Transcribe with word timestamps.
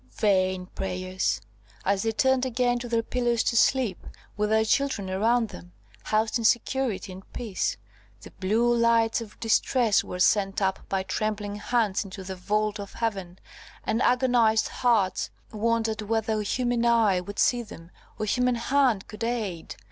vain 0.17 0.65
prayers! 0.65 1.41
As 1.85 2.01
they 2.01 2.11
turned 2.11 2.43
again 2.43 2.79
to 2.79 2.89
their 2.89 3.03
pillows 3.03 3.43
to 3.43 3.55
sleep, 3.55 4.07
with 4.35 4.49
their 4.49 4.65
children 4.65 5.11
around 5.11 5.49
them, 5.49 5.73
housed 6.05 6.39
in 6.39 6.43
security 6.43 7.11
and 7.11 7.33
peace, 7.33 7.77
the 8.21 8.31
blue 8.31 8.75
lights 8.75 9.21
of 9.21 9.39
distress 9.39 10.03
were 10.03 10.17
sent 10.19 10.59
up 10.59 10.89
by 10.89 11.03
trembling 11.03 11.57
hands 11.57 12.03
into 12.03 12.23
the 12.23 12.35
vault 12.35 12.79
of 12.79 12.93
heaven, 12.93 13.37
and 13.83 14.01
agonised 14.01 14.69
hearts 14.69 15.29
wondered 15.51 16.01
whether 16.01 16.41
human 16.41 16.83
eye 16.83 17.19
would 17.19 17.37
see 17.37 17.61
them, 17.61 17.91
or 18.17 18.25
human 18.25 18.55
hand 18.55 19.07
could 19.07 19.23
aid. 19.23 19.75